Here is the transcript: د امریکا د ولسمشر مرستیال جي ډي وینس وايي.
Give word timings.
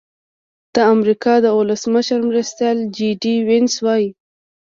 د 0.75 0.77
امریکا 0.93 1.33
د 1.41 1.47
ولسمشر 1.59 2.19
مرستیال 2.29 2.77
جي 2.95 3.09
ډي 3.21 3.35
وینس 3.47 3.73
وايي. 3.85 4.09